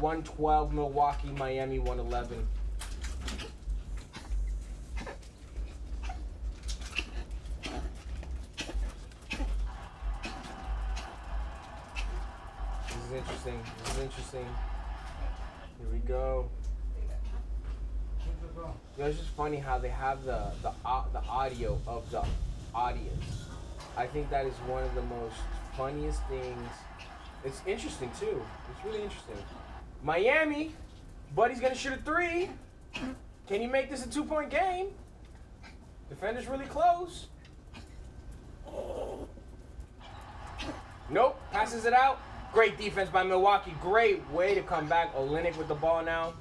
[0.00, 2.46] 112 Milwaukee, Miami 111.
[12.88, 13.60] This is interesting.
[13.84, 14.46] This is interesting.
[15.78, 16.48] Here we go.
[18.96, 22.24] You know, it's just funny how they have the the au- the audio of the
[22.74, 23.46] audience.
[23.96, 25.36] I think that is one of the most
[25.76, 26.70] funniest things.
[27.44, 28.42] It's interesting too.
[28.70, 29.36] It's really interesting.
[30.02, 30.74] Miami,
[31.34, 32.50] Buddy's gonna shoot a three.
[33.48, 34.86] Can you make this a two point game?
[36.08, 37.26] Defender's really close.
[41.10, 42.18] Nope, passes it out.
[42.52, 43.74] Great defense by Milwaukee.
[43.82, 45.14] Great way to come back.
[45.14, 46.34] Olynyk with the ball now.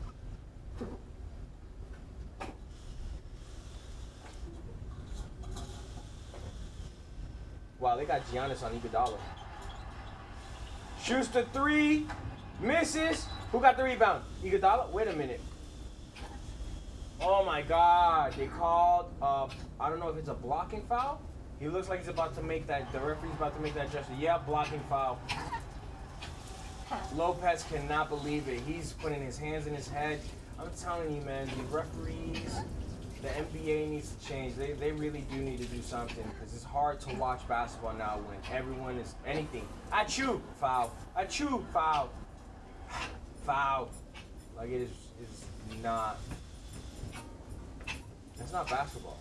[7.98, 9.18] They got Giannis on Iguodala.
[11.02, 12.08] Shoots the three,
[12.62, 13.28] misses.
[13.52, 14.24] Who got the rebound?
[14.44, 14.92] Iguodala.
[14.92, 15.42] Wait a minute.
[17.22, 18.34] Oh my God!
[18.34, 19.06] They called.
[19.22, 19.48] Uh,
[19.80, 21.22] I don't know if it's a blocking foul.
[21.60, 22.92] He looks like he's about to make that.
[22.92, 24.14] The referee's about to make that gesture.
[24.20, 25.20] Yeah, blocking foul.
[27.16, 28.60] Lopez cannot believe it.
[28.68, 30.20] He's putting his hands in his head.
[30.60, 32.60] I'm telling you, man, the referees,
[33.24, 34.56] the NBA needs to change.
[34.56, 38.20] They, they really do need to do something because it's hard to watch basketball now
[38.28, 39.66] when everyone is anything.
[39.94, 40.94] I chew foul.
[41.16, 42.10] I chew foul.
[43.46, 43.90] Foul.
[44.56, 44.90] Like it is
[45.22, 45.46] is
[45.82, 46.18] not.
[48.40, 49.20] It's not basketball.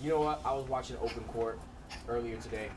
[0.00, 0.40] You know what?
[0.44, 1.58] I was watching Open Court
[2.08, 2.68] earlier today,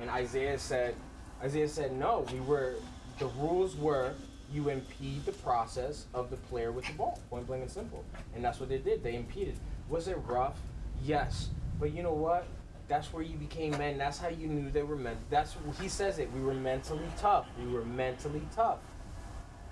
[0.00, 0.94] and Isaiah said,
[1.42, 2.76] Isaiah said, no, we were,
[3.18, 4.14] the rules were
[4.52, 8.04] you impede the process of the player with the ball, point blank and simple.
[8.34, 9.02] And that's what they did.
[9.02, 9.56] They impeded.
[9.88, 10.58] Was it rough?
[11.02, 11.48] Yes.
[11.80, 12.46] But you know what?
[12.88, 13.96] That's where you became men.
[13.96, 15.16] That's how you knew they were men.
[15.30, 16.30] That's he says it.
[16.32, 17.46] We were mentally tough.
[17.58, 18.78] We were mentally tough.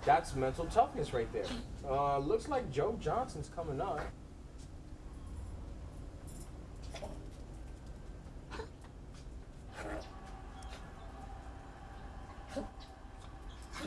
[0.05, 1.45] That's mental toughness right there.
[1.87, 4.01] Uh, looks like Joe Johnson's coming up.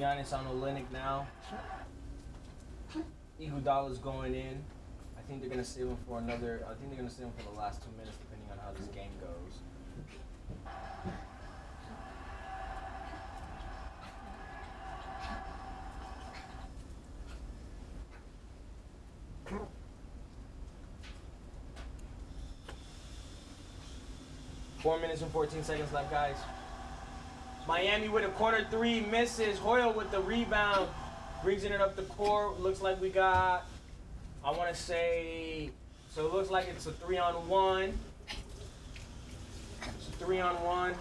[0.04, 1.26] Giannis on Olynyk now.
[3.40, 4.62] Iguodala's going in.
[5.18, 6.62] I think they're gonna save him for another.
[6.70, 8.88] I think they're gonna save him for the last two minutes, depending on how this
[8.88, 9.62] game goes.
[24.80, 26.36] Four minutes and 14 seconds left, guys.
[27.68, 29.58] Miami with a corner three misses.
[29.58, 30.90] Hoyle with the rebound,
[31.44, 32.60] brings it up the court.
[32.60, 33.66] Looks like we got,
[34.44, 35.70] I want to say,
[36.14, 37.98] so it looks like it's a three on one.
[38.28, 40.94] It's a three on one.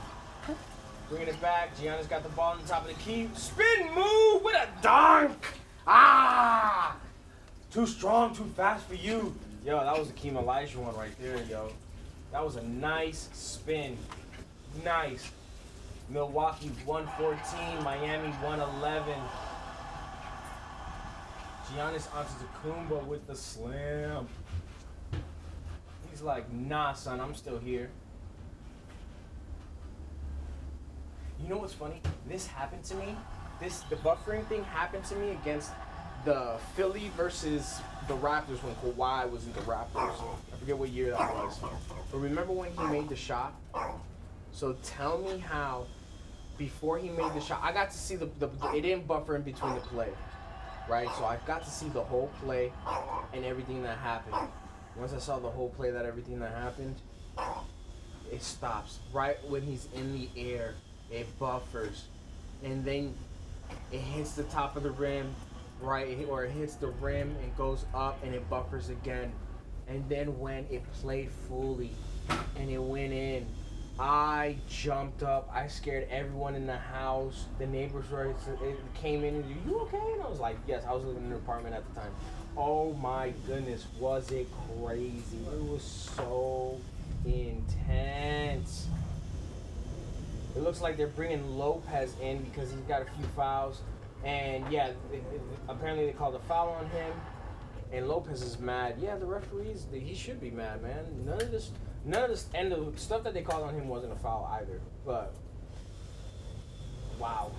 [1.09, 1.77] Bringing it back.
[1.77, 3.29] Giannis got the ball on the top of the key.
[3.35, 5.47] Spin move with a dunk.
[5.87, 6.97] Ah!
[7.71, 9.35] Too strong, too fast for you.
[9.65, 11.71] Yo, that was a Keem Olajuwon right there, yo.
[12.33, 13.97] That was a nice spin.
[14.85, 15.31] Nice.
[16.13, 19.15] Milwaukee 114, Miami 111.
[21.73, 24.29] Giannis Antetokounmpo with the slam.
[26.11, 27.89] He's like, nah, son, I'm still here.
[31.43, 32.03] You know what's funny?
[32.29, 33.17] This happened to me.
[33.59, 35.71] This the buffering thing happened to me against
[36.27, 40.13] the Philly versus the Raptors when Kawhi was in the Raptors.
[40.53, 41.59] I forget what year that was.
[41.59, 43.55] But remember when he made the shot?
[44.53, 45.87] So tell me how
[46.59, 49.43] before he made the shot, I got to see the, the it didn't buffer in
[49.43, 50.11] between the play,
[50.89, 51.09] right?
[51.19, 52.73] So I got to see the whole play
[53.33, 54.37] and everything that happened.
[54.97, 56.97] once I saw the whole play that everything that happened,
[58.31, 60.75] it stops right when he's in the air.
[61.11, 62.05] It buffers,
[62.65, 63.15] and then
[63.91, 65.35] it hits the top of the rim,
[65.81, 69.33] right, or it hits the rim and goes up and it buffers again.
[69.89, 71.91] And then when it played fully
[72.57, 73.47] and it went in,
[73.99, 75.51] I jumped up.
[75.53, 77.47] I scared everyone in the house.
[77.59, 78.37] The neighbors were it
[78.95, 80.13] came in and you okay?
[80.15, 80.85] And I was like, yes.
[80.89, 82.11] I was living in an apartment at the time.
[82.57, 84.47] Oh my goodness, was it
[84.79, 85.39] crazy?
[85.53, 86.79] It was so
[87.25, 88.89] intense.
[90.55, 93.81] It looks like they're bringing Lopez in because he's got a few fouls.
[94.25, 97.13] And yeah, it, it, apparently they called a foul on him.
[97.93, 98.97] And Lopez is mad.
[98.99, 101.05] Yeah, the referees, he should be mad, man.
[101.25, 101.71] None of this,
[102.05, 104.81] none of this, and the stuff that they called on him wasn't a foul either.
[105.05, 105.35] But,
[107.19, 107.51] wow.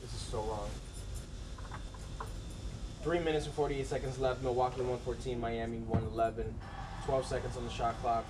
[0.00, 0.68] This is so wrong.
[3.02, 4.42] Three minutes and 48 seconds left.
[4.42, 6.54] Milwaukee 114, Miami 111.
[7.04, 8.24] 12 seconds on the shot clock.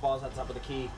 [0.00, 0.88] Ball's at top of the key.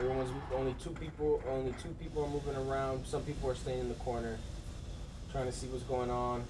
[0.00, 1.42] Everyone's only two people.
[1.48, 3.06] Only two people are moving around.
[3.06, 4.36] Some people are staying in the corner,
[5.30, 6.44] trying to see what's going on.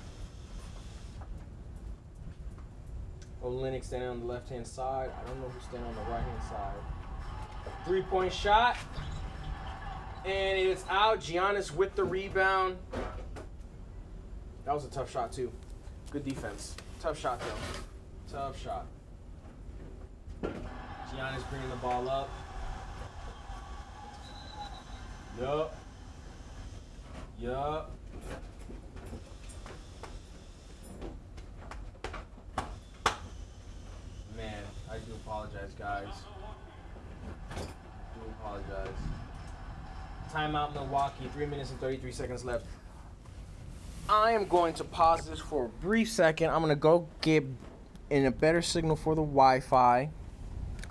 [3.43, 5.11] Oh, Olynyk standing on the left hand side.
[5.21, 6.75] I don't know who's standing on the right hand side.
[7.67, 8.77] A Three point shot.
[10.25, 11.21] And it's out.
[11.21, 12.79] Giannis with the rebound.
[14.65, 15.53] That was a tough shot, too.
[16.11, 16.75] Good defense.
[17.01, 18.33] Tough shot, though.
[18.33, 18.87] Tough shot.
[20.43, 22.31] Giannis bringing the ball up.
[25.41, 25.77] Yup.
[27.41, 27.91] Yup.
[34.37, 36.07] Man, I do apologize, guys.
[37.51, 37.67] I do
[38.41, 38.89] apologize.
[40.33, 41.29] Timeout, Milwaukee.
[41.33, 42.67] Three minutes and 33 seconds left.
[44.09, 46.51] I am going to pause this for a brief second.
[46.51, 47.45] I'm going to go get
[48.11, 50.11] in a better signal for the Wi Fi.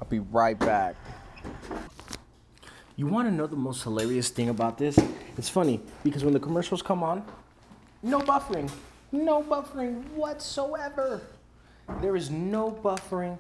[0.02, 0.96] I'll be right back.
[2.96, 5.00] You want to know the most hilarious thing about this?
[5.36, 7.26] It's funny because when the commercials come on,
[8.04, 8.70] no buffering.
[9.12, 11.22] No buffering whatsoever.
[12.02, 13.40] There is no buffering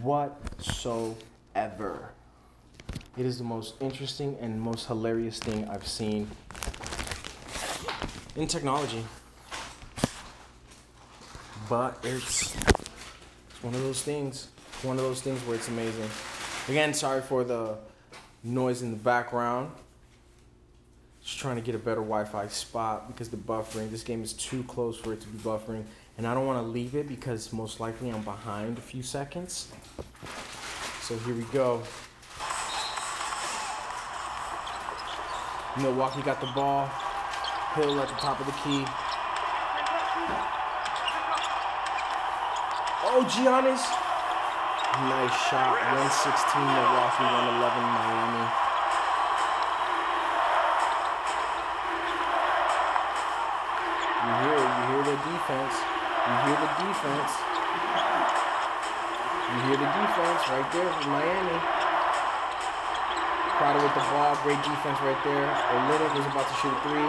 [0.00, 1.18] whatsoever.
[3.18, 6.30] It is the most interesting and most hilarious thing I've seen
[8.36, 9.04] in technology.
[11.68, 12.54] But it's,
[13.60, 14.48] one of those things.
[14.82, 16.08] One of those things where it's amazing.
[16.68, 17.76] Again, sorry for the
[18.44, 19.72] noise in the background.
[21.22, 23.90] Just trying to get a better Wi-Fi spot because the buffering.
[23.90, 25.84] This game is too close for it to be buffering,
[26.18, 29.72] and I don't want to leave it because most likely I'm behind a few seconds.
[31.00, 31.82] So here we go.
[35.78, 36.88] Milwaukee got the ball.
[37.74, 38.84] Hill at the top of the key.
[43.06, 44.03] Oh, Giannis.
[44.94, 45.74] Nice shot.
[45.74, 48.46] 116 Milwaukee, 111 Miami.
[54.22, 54.70] You hear it.
[54.70, 55.74] You hear the defense.
[55.82, 57.32] You hear the defense.
[59.50, 61.58] You hear the defense right there from Miami.
[63.58, 64.38] Crowder with the ball.
[64.46, 65.50] Great defense right there.
[65.74, 67.08] Olynyk was about to shoot a three.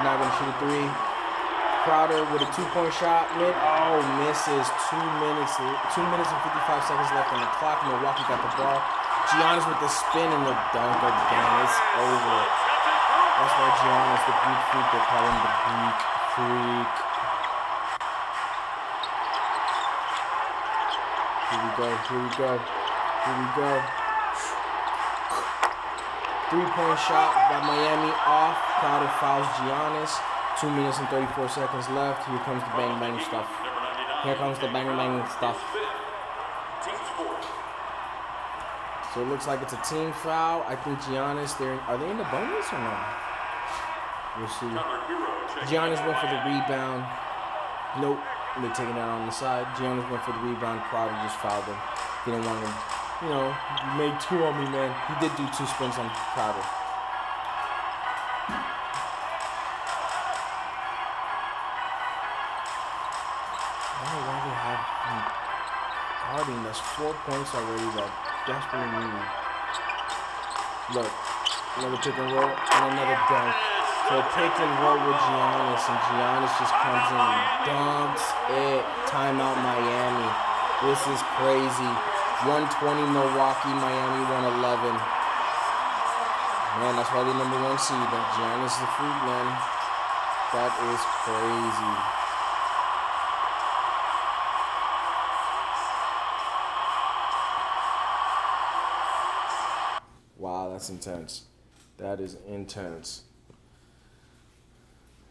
[0.00, 1.05] Not gonna shoot a three.
[1.86, 3.30] Crowder with a two-point shot.
[3.38, 3.54] Mid.
[3.62, 4.66] Oh, misses.
[4.90, 5.54] Two minutes.
[5.94, 7.78] Two minutes and 55 seconds left on the clock.
[7.86, 8.82] Milwaukee got the ball.
[9.30, 11.46] Giannis with the spin and the dunk again.
[11.62, 12.38] It's over.
[13.38, 15.98] That's why Giannis, the Greek freak, they call him the Greek
[16.34, 16.94] freak.
[21.46, 21.86] Here we go.
[21.86, 22.50] Here we go.
[22.58, 23.72] Here we go.
[26.50, 28.58] Three-point shot by Miami off.
[28.82, 30.35] Crowder fouls Giannis.
[30.60, 32.26] Two minutes and 34 seconds left.
[32.28, 33.44] Here comes the bang bang stuff.
[34.24, 35.60] Here comes the bang bang stuff.
[39.12, 40.64] So it looks like it's a team foul.
[40.68, 42.96] I think Giannis, they're are they in the bonus or no?
[44.36, 44.72] We'll see.
[45.68, 47.04] Giannis went for the rebound.
[48.00, 48.20] Nope.
[48.60, 49.64] They're taking that on the side.
[49.76, 50.80] Giannis went for the rebound.
[50.88, 51.76] Crowder just fouled him.
[52.24, 52.72] Didn't want him.
[53.24, 53.56] You know,
[54.00, 54.92] made two on me, man.
[55.08, 56.75] He did do two spins on Crowder.
[64.52, 65.20] Have him
[66.26, 66.60] guarding.
[66.62, 68.10] That's four points already that
[68.46, 69.26] desperately need.
[70.94, 71.10] Look,
[71.82, 73.50] another pick and roll and another dunk.
[74.06, 78.82] So pick and roll with Giannis, and Giannis just comes in and dunks it.
[79.10, 80.30] Timeout Miami.
[80.86, 81.92] This is crazy.
[82.46, 84.94] 120 Milwaukee, Miami 111.
[86.78, 87.96] Man, that's probably the number one seed.
[87.96, 89.48] That Giannis is the freak, man.
[90.52, 92.16] That is crazy.
[100.38, 101.42] Wow, that's intense.
[101.98, 103.22] That is intense.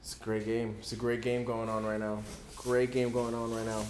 [0.01, 0.76] It's a great game.
[0.80, 2.24] It's a great game going on right now.
[2.58, 3.84] Great game going on right now.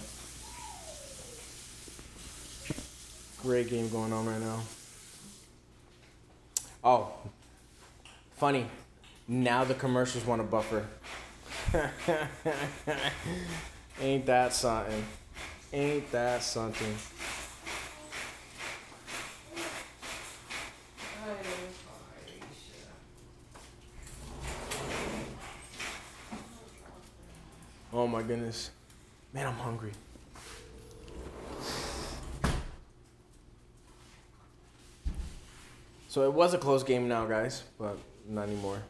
[3.42, 4.60] Great game going on right now.
[6.84, 7.12] Oh,
[8.36, 8.66] funny.
[9.26, 10.86] Now the commercials want a buffer.
[14.00, 15.04] Ain't that something?
[15.72, 16.94] Ain't that something?
[28.06, 28.70] Oh my goodness.
[29.32, 29.90] Man, I'm hungry.
[36.06, 37.98] So it was a close game now, guys, but
[38.28, 38.80] not anymore.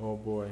[0.00, 0.48] Oh boy.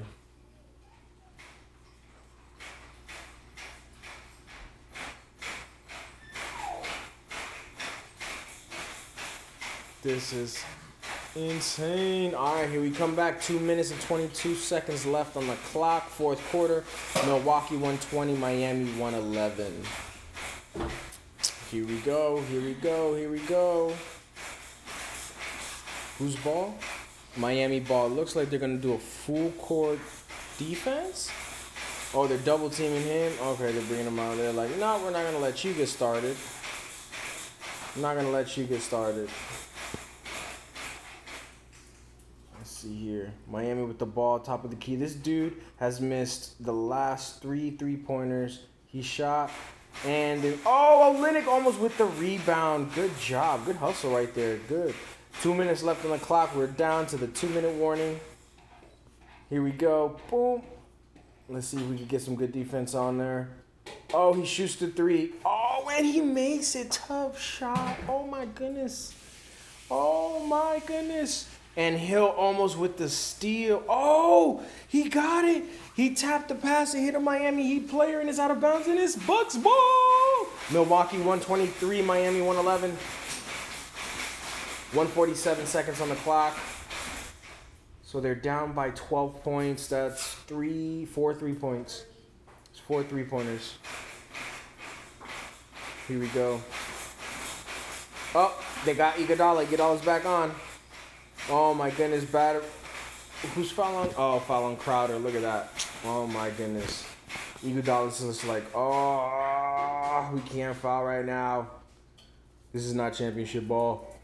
[10.02, 10.60] This is
[11.36, 12.34] insane.
[12.34, 13.40] All right, here we come back.
[13.40, 16.08] Two minutes and 22 seconds left on the clock.
[16.08, 16.82] Fourth quarter.
[17.24, 19.84] Milwaukee 120, Miami 111.
[21.70, 22.42] Here we go.
[22.50, 23.14] Here we go.
[23.14, 23.92] Here we go.
[26.18, 26.74] Whose ball?
[27.36, 28.08] Miami ball.
[28.08, 30.00] Looks like they're going to do a full court
[30.58, 31.30] defense.
[32.12, 33.32] Oh, they're double teaming him.
[33.40, 34.52] Okay, they're bringing him out there.
[34.52, 36.36] Like, no, we're not going to let you get started.
[37.94, 39.28] I'm not going to let you get started.
[42.82, 43.32] See here.
[43.48, 44.96] Miami with the ball, top of the key.
[44.96, 49.50] This dude has missed the last three three pointers he shot.
[50.06, 52.94] And then, oh, Olynyk almost with the rebound.
[52.94, 53.64] Good job.
[53.66, 54.56] Good hustle right there.
[54.68, 54.94] Good.
[55.40, 56.54] Two minutes left on the clock.
[56.56, 58.18] We're down to the two minute warning.
[59.48, 60.18] Here we go.
[60.30, 60.62] Boom.
[61.48, 63.50] Let's see if we can get some good defense on there.
[64.14, 65.32] Oh, he shoots the three.
[65.44, 66.90] Oh, and he makes it.
[66.90, 67.96] Tough shot.
[68.08, 69.14] Oh, my goodness.
[69.90, 73.82] Oh, my goodness and Hill almost with the steal.
[73.88, 75.64] Oh, he got it.
[75.94, 78.88] He tapped the pass and hit a Miami Heat player and is out of bounds
[78.88, 80.46] and it's Bucks ball.
[80.70, 82.90] Milwaukee 123, Miami 111.
[84.94, 86.58] 147 seconds on the clock.
[88.02, 89.86] So they're down by 12 points.
[89.86, 92.04] That's three, four three points.
[92.70, 93.76] It's four three pointers.
[96.08, 96.60] Here we go.
[98.34, 99.64] Oh, they got Iguodala.
[99.64, 100.54] Iguodala's back on.
[101.54, 102.62] Oh my goodness, bad.
[103.54, 104.08] Who's following?
[104.16, 105.18] Oh, following Crowder.
[105.18, 105.86] Look at that.
[106.02, 107.06] Oh my goodness.
[107.62, 111.68] Iguodala's just like, oh, we can't foul right now.
[112.72, 114.16] This is not championship ball.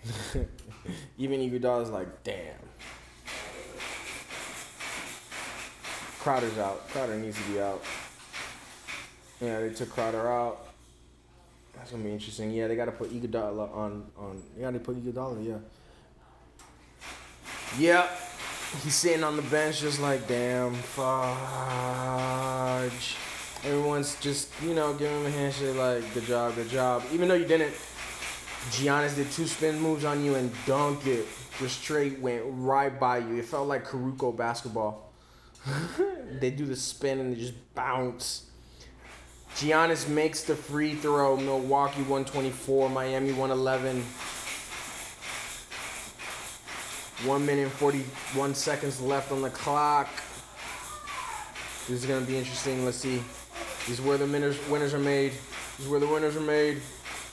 [1.19, 2.55] Even Iguodala's like, damn.
[6.21, 6.89] Crowder's out.
[6.89, 7.85] Crowder needs to be out.
[9.39, 10.67] Yeah, they took Crowder out.
[11.77, 12.53] That's gonna be interesting.
[12.53, 14.43] Yeah, they gotta put Iguodala on on.
[14.59, 15.47] Yeah, they put Iguodala.
[15.47, 15.59] Yeah.
[17.77, 18.21] Yep.
[18.83, 21.17] He's sitting on the bench just like, damn, fudge.
[23.65, 27.03] Everyone's just, you know, giving him a handshake like, good job, good job.
[27.13, 27.75] Even though you didn't,
[28.71, 31.27] Giannis did two spin moves on you and dunk it.
[31.59, 33.37] Just straight went right by you.
[33.37, 35.13] It felt like Caruso basketball.
[36.41, 38.51] they do the spin and they just bounce.
[39.55, 41.37] Giannis makes the free throw.
[41.37, 44.05] Milwaukee 124, Miami 111.
[47.25, 50.09] One minute and 41 seconds left on the clock.
[51.89, 52.85] This is going to be interesting.
[52.85, 53.21] Let's see.
[53.87, 55.33] This is where the winners, are made.
[55.33, 56.81] This is where the winners are made.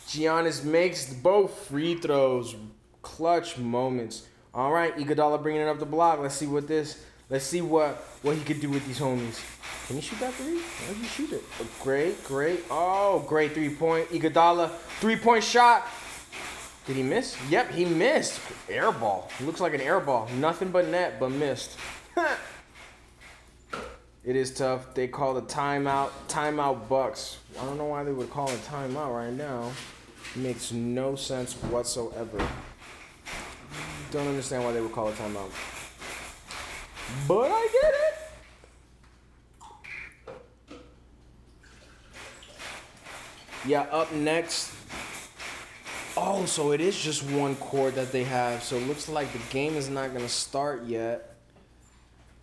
[0.07, 2.55] Giannis makes both free throws.
[3.03, 4.27] Clutch moments.
[4.55, 6.19] All right, Iguodala bringing it up the block.
[6.19, 7.03] Let's see what this.
[7.29, 9.43] Let's see what what he could do with these homies.
[9.88, 10.57] Can he shoot that three?
[10.57, 11.43] Why did he shoot it?
[11.61, 12.63] Oh, great, great.
[12.71, 14.09] Oh, great three point.
[14.09, 15.86] Iguodala three point shot.
[16.86, 17.36] Did he miss?
[17.49, 18.39] Yep, he missed.
[18.69, 19.31] Air ball.
[19.41, 20.29] Looks like an air ball.
[20.36, 21.77] Nothing but net, but missed.
[24.23, 24.93] it is tough.
[24.93, 26.11] They call a timeout.
[26.27, 27.39] Timeout Bucks.
[27.59, 29.71] I don't know why they would call a timeout right now.
[30.36, 32.47] It makes no sense whatsoever.
[34.11, 35.49] Don't understand why they would call a timeout.
[37.27, 38.15] But I get it.
[43.67, 44.74] Yeah, up next,
[46.18, 48.63] Oh, so it is just one court that they have.
[48.63, 51.36] So it looks like the game is not to start yet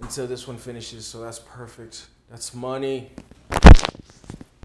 [0.00, 1.06] until this one finishes.
[1.06, 2.06] So that's perfect.
[2.30, 3.10] That's money.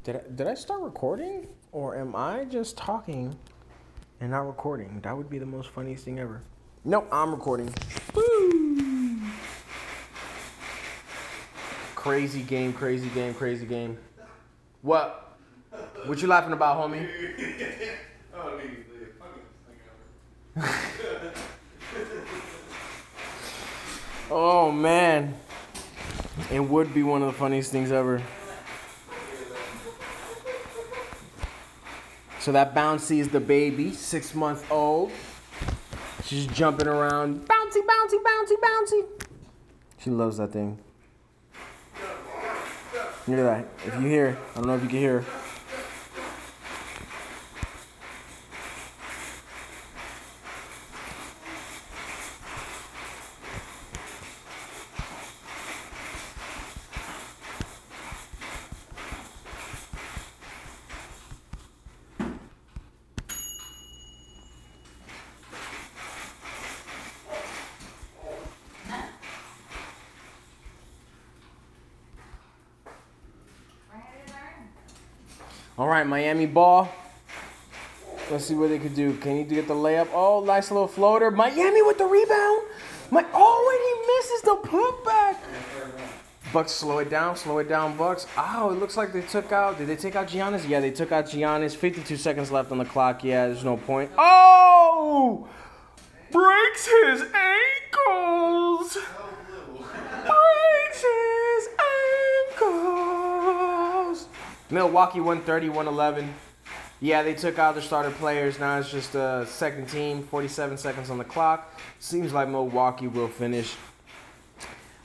[0.03, 1.47] Did I, did I start recording?
[1.71, 3.37] Or am I just talking
[4.19, 4.99] and not recording?
[5.01, 6.41] That would be the most funniest thing ever.
[6.83, 7.73] Nope, I'm recording.
[8.13, 9.21] Woo!
[11.95, 13.97] Crazy game, crazy game, crazy game.
[14.81, 15.37] What?
[16.05, 17.66] What you laughing about, homie?
[24.29, 25.33] Oh man.
[26.51, 28.21] It would be one of the funniest things ever.
[32.39, 35.11] So that bouncy is the baby, six month old.
[36.23, 37.47] She's jumping around.
[37.47, 39.05] Bouncy, bouncy, bouncy, bouncy.
[39.99, 40.77] She loves that thing.
[43.27, 43.65] Look at that.
[43.85, 45.25] If you hear, I don't know if you can hear.
[75.79, 76.07] All right,
[76.37, 76.89] Miami ball.
[78.29, 79.15] Let's see what they could do.
[79.17, 80.09] Can he get the layup?
[80.13, 81.31] Oh, nice little floater.
[81.31, 82.61] Miami with the rebound.
[83.09, 85.37] My oh, and he misses the putback.
[86.53, 88.27] Bucks slow it down, slow it down, Bucks.
[88.37, 89.79] Oh, it looks like they took out.
[89.79, 90.69] Did they take out Giannis?
[90.69, 91.75] Yeah, they took out Giannis.
[91.75, 93.23] 52 seconds left on the clock.
[93.23, 94.11] Yeah, there's no point.
[94.15, 95.47] Oh!
[96.31, 98.97] Breaks his ankles.
[104.69, 106.33] Milwaukee 130, 111.
[106.99, 108.59] Yeah, they took out their starter players.
[108.59, 110.23] Now it's just a second team.
[110.23, 111.79] 47 seconds on the clock.
[111.99, 113.75] Seems like Milwaukee will finish.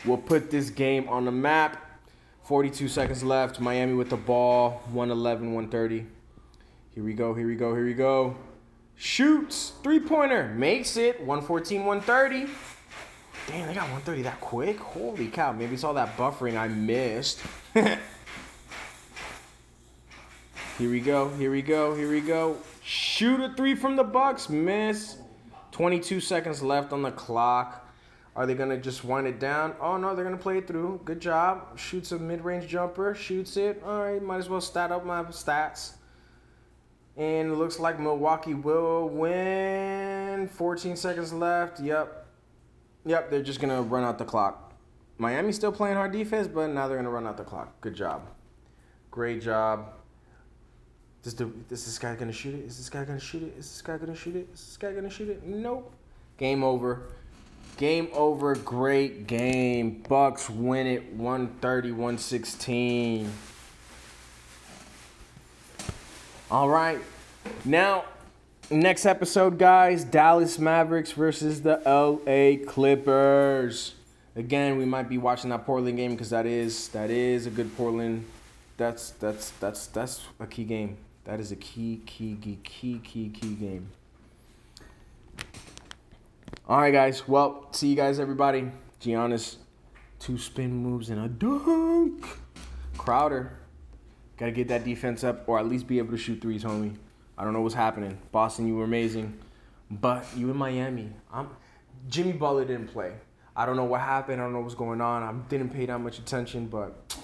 [0.04, 1.78] We'll put this game on the map.
[2.44, 3.60] 42 seconds left.
[3.60, 4.82] Miami with the ball.
[4.86, 6.06] 111, 130.
[6.94, 8.36] Here we go, here we go, here we go.
[8.96, 9.72] Shoots.
[9.82, 10.52] Three pointer.
[10.56, 11.20] Makes it.
[11.20, 12.52] 114, 130.
[13.48, 14.78] Damn, they got 130 that quick?
[14.78, 15.52] Holy cow.
[15.52, 17.40] Maybe it's all that buffering I missed.
[20.82, 21.28] Here we go.
[21.28, 21.94] Here we go.
[21.94, 22.56] Here we go.
[22.82, 24.48] Shoot a three from the Bucks.
[24.48, 25.16] Miss.
[25.70, 27.88] 22 seconds left on the clock.
[28.34, 29.76] Are they gonna just wind it down?
[29.80, 31.00] Oh no, they're gonna play it through.
[31.04, 31.78] Good job.
[31.78, 33.14] Shoots a mid-range jumper.
[33.14, 33.80] Shoots it.
[33.86, 35.92] All right, might as well stat up my stats.
[37.16, 40.48] And looks like Milwaukee will win.
[40.48, 41.78] 14 seconds left.
[41.78, 42.26] Yep.
[43.04, 44.74] Yep, they're just gonna run out the clock.
[45.16, 47.80] Miami's still playing hard defense, but now they're gonna run out the clock.
[47.80, 48.22] Good job.
[49.12, 50.01] Great job.
[51.24, 52.66] Is, the, is this guy gonna shoot it?
[52.66, 53.54] Is this guy gonna shoot it?
[53.56, 54.48] Is this guy gonna shoot it?
[54.52, 55.44] Is this guy gonna shoot it?
[55.44, 55.92] Nope.
[56.36, 57.02] Game over.
[57.76, 58.56] Game over.
[58.56, 60.02] Great game.
[60.08, 63.32] Bucks win it 130 116.
[66.50, 66.98] All right.
[67.64, 68.04] Now,
[68.68, 73.94] next episode, guys Dallas Mavericks versus the LA Clippers.
[74.34, 77.76] Again, we might be watching that Portland game because that is that is a good
[77.76, 78.24] Portland.
[78.76, 80.96] That's that's that's that's a key game.
[81.24, 83.88] That is a key, key, key, key, key, key game.
[86.68, 87.28] All right, guys.
[87.28, 88.72] Well, see you guys, everybody.
[89.00, 89.56] Giannis,
[90.18, 92.26] two spin moves and a dunk.
[92.98, 93.56] Crowder,
[94.36, 96.96] got to get that defense up or at least be able to shoot threes, homie.
[97.38, 98.18] I don't know what's happening.
[98.32, 99.38] Boston, you were amazing.
[99.90, 101.10] But you in Miami.
[101.32, 101.50] I'm
[102.08, 103.12] Jimmy Butler didn't play.
[103.54, 104.40] I don't know what happened.
[104.40, 105.22] I don't know what's going on.
[105.22, 107.14] I didn't pay that much attention, but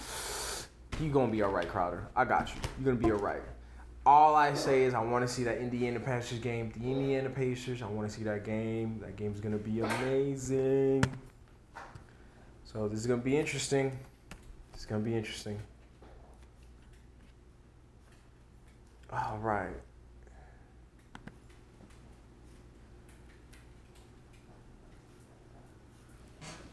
[1.00, 2.06] you gonna be all right, Crowder.
[2.14, 2.60] I got you.
[2.78, 3.42] You're gonna be all right
[4.08, 6.72] all I say is I want to see that Indiana Pacers game.
[6.74, 8.98] The Indiana Pacers, I want to see that game.
[9.02, 11.04] That game's gonna be amazing.
[12.64, 13.98] So this is gonna be interesting.
[14.72, 15.60] It's gonna be interesting.
[19.12, 19.76] All right.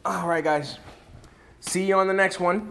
[0.05, 0.79] All right, guys.
[1.59, 2.69] See you on the next one.